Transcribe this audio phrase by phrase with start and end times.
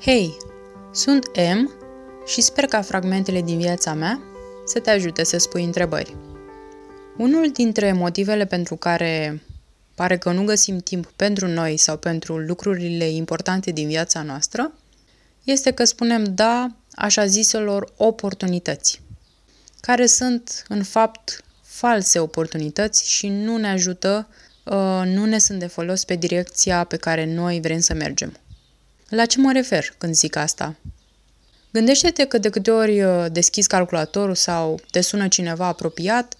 [0.00, 0.36] Hei,
[0.92, 1.70] sunt M
[2.26, 4.20] și sper ca fragmentele din viața mea
[4.66, 6.16] să te ajute să spui întrebări.
[7.16, 9.42] Unul dintre motivele pentru care
[9.94, 14.72] pare că nu găsim timp pentru noi sau pentru lucrurile importante din viața noastră
[15.44, 19.00] este că spunem da așa ziselor oportunități,
[19.80, 24.28] care sunt în fapt false oportunități și nu ne ajută,
[24.64, 28.36] uh, nu ne sunt de folos pe direcția pe care noi vrem să mergem.
[29.10, 30.74] La ce mă refer când zic asta?
[31.72, 36.34] Gândește-te că de câte ori uh, deschizi calculatorul sau te sună cineva apropiat,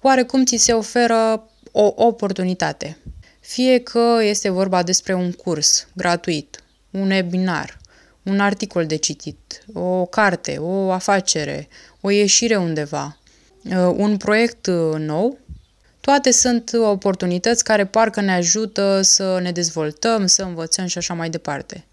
[0.00, 2.98] oarecum ți se oferă o oportunitate.
[3.40, 7.78] Fie că este vorba despre un curs gratuit, un webinar,
[8.22, 11.68] un articol de citit, o carte, o afacere,
[12.00, 13.18] o ieșire undeva,
[13.64, 15.38] uh, un proiect uh, nou,
[16.00, 21.30] toate sunt oportunități care parcă ne ajută să ne dezvoltăm, să învățăm și așa mai
[21.30, 21.84] departe.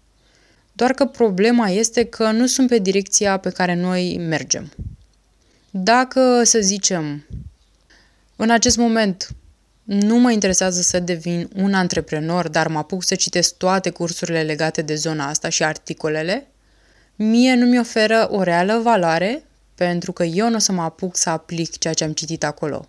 [0.76, 4.72] Doar că problema este că nu sunt pe direcția pe care noi mergem.
[5.70, 7.26] Dacă, să zicem,
[8.36, 9.28] în acest moment
[9.82, 14.82] nu mă interesează să devin un antreprenor, dar mă apuc să citesc toate cursurile legate
[14.82, 16.46] de zona asta și articolele,
[17.16, 21.16] mie nu mi oferă o reală valoare pentru că eu nu o să mă apuc
[21.16, 22.88] să aplic ceea ce am citit acolo.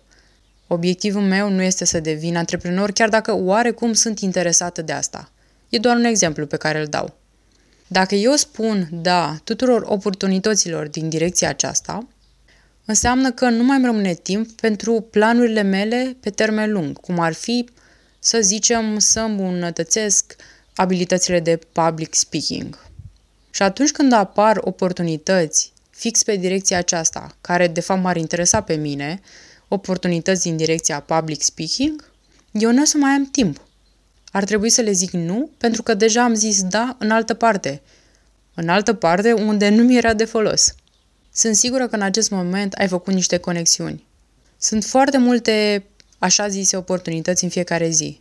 [0.66, 5.30] Obiectivul meu nu este să devin antreprenor, chiar dacă oarecum sunt interesată de asta.
[5.68, 7.14] E doar un exemplu pe care îl dau.
[7.86, 12.08] Dacă eu spun da tuturor oportunităților din direcția aceasta,
[12.84, 17.32] înseamnă că nu mai îmi rămâne timp pentru planurile mele pe termen lung, cum ar
[17.32, 17.68] fi,
[18.18, 20.36] să zicem, să îmbunătățesc
[20.74, 22.78] abilitățile de public speaking.
[23.50, 28.74] Și atunci când apar oportunități fix pe direcția aceasta, care de fapt m-ar interesa pe
[28.74, 29.20] mine,
[29.68, 32.12] oportunități din direcția public speaking,
[32.52, 33.65] eu nu o să mai am timp
[34.36, 37.82] ar trebui să le zic nu, pentru că deja am zis da în altă parte.
[38.54, 40.74] În altă parte unde nu mi era de folos.
[41.32, 44.06] Sunt sigură că în acest moment ai făcut niște conexiuni.
[44.58, 45.84] Sunt foarte multe,
[46.18, 48.20] așa zise, oportunități în fiecare zi,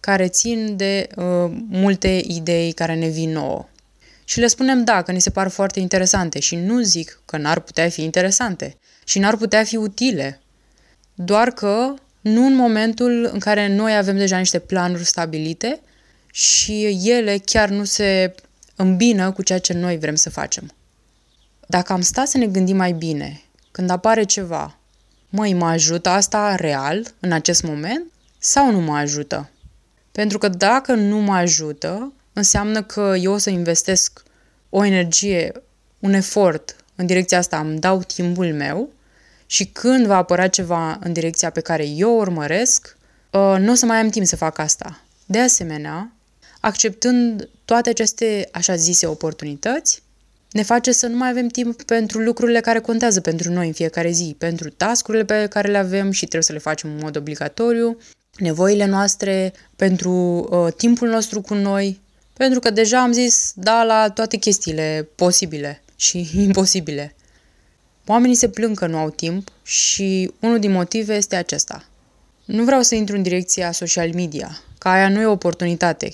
[0.00, 1.24] care țin de uh,
[1.68, 3.68] multe idei care ne vin nouă.
[4.24, 7.60] Și le spunem da, că ni se par foarte interesante și nu zic că n-ar
[7.60, 10.40] putea fi interesante și n-ar putea fi utile.
[11.14, 15.80] Doar că nu în momentul în care noi avem deja niște planuri stabilite
[16.32, 18.34] și ele chiar nu se
[18.76, 20.70] îmbină cu ceea ce noi vrem să facem.
[21.66, 24.78] Dacă am stat să ne gândim mai bine, când apare ceva,
[25.28, 28.04] măi, mă ajută asta real în acest moment
[28.38, 29.50] sau nu mă ajută?
[30.12, 34.22] Pentru că dacă nu mă ajută, înseamnă că eu o să investesc
[34.70, 35.52] o energie,
[35.98, 38.90] un efort în direcția asta, îmi dau timpul meu
[39.52, 42.96] și când va apărea ceva în direcția pe care eu o urmăresc,
[43.30, 45.00] uh, nu o să mai am timp să fac asta.
[45.26, 46.12] De asemenea,
[46.60, 50.02] acceptând toate aceste așa zise oportunități,
[50.50, 54.10] ne face să nu mai avem timp pentru lucrurile care contează pentru noi în fiecare
[54.10, 57.98] zi, pentru tascurile pe care le avem și trebuie să le facem în mod obligatoriu,
[58.38, 60.12] nevoile noastre, pentru
[60.50, 62.00] uh, timpul nostru cu noi,
[62.32, 67.14] pentru că deja am zis da la toate chestiile posibile și imposibile.
[68.06, 71.84] Oamenii se plâng că nu au timp și unul din motive este acesta.
[72.44, 76.12] Nu vreau să intru în direcția social media, că aia nu e o oportunitate.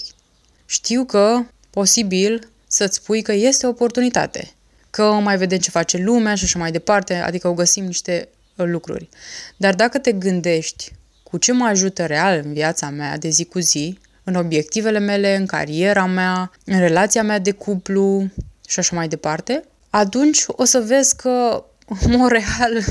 [0.66, 1.40] Știu că,
[1.70, 4.50] posibil, să-ți spui că este o oportunitate,
[4.90, 8.66] că mai vedem ce face lumea și așa mai departe, adică o găsim niște uh,
[8.66, 9.08] lucruri.
[9.56, 13.58] Dar dacă te gândești cu ce mă ajută real în viața mea de zi cu
[13.58, 18.30] zi, în obiectivele mele, în cariera mea, în relația mea de cuplu
[18.68, 22.84] și așa mai departe, atunci o să vezi că Montreal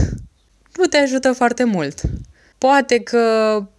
[0.77, 2.01] nu te ajută foarte mult.
[2.57, 3.19] Poate că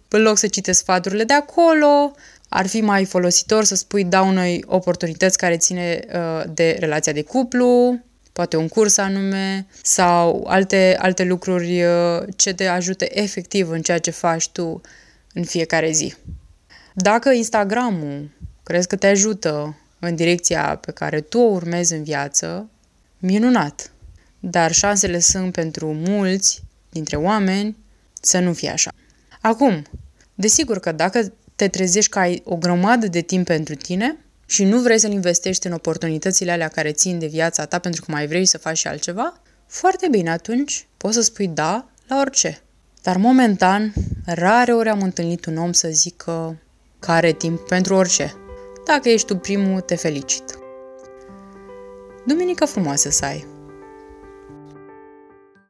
[0.07, 2.15] în loc să citești sfaturile de acolo,
[2.49, 7.21] ar fi mai folositor să spui da unei oportunități care ține uh, de relația de
[7.21, 7.99] cuplu,
[8.33, 13.99] poate un curs anume sau alte, alte lucruri uh, ce te ajute efectiv în ceea
[13.99, 14.81] ce faci tu
[15.33, 16.13] în fiecare zi.
[16.93, 18.29] Dacă Instagramul
[18.63, 22.69] crezi că te ajută în direcția pe care tu o urmezi în viață,
[23.19, 23.91] minunat!
[24.39, 27.77] Dar șansele sunt pentru mulți dintre oameni
[28.21, 28.91] să nu fie așa.
[29.41, 29.83] Acum,
[30.35, 34.79] desigur că dacă te trezești că ai o grămadă de timp pentru tine și nu
[34.79, 38.45] vrei să-l investești în oportunitățile alea care țin de viața ta pentru că mai vrei
[38.45, 42.61] să faci și altceva, foarte bine, atunci poți să spui da la orice.
[43.01, 43.93] Dar momentan,
[44.25, 46.61] rare ori am întâlnit un om să zică
[46.99, 48.33] că are timp pentru orice.
[48.85, 50.59] Dacă ești tu primul, te felicit.
[52.25, 53.58] Duminică frumoasă să ai!